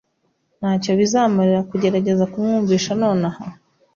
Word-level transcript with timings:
Ntacyo 0.59 0.91
bizamarira 0.99 1.61
kugerageza 1.69 2.23
kumwumvisha 2.31 2.91
nonaha? 3.01 3.43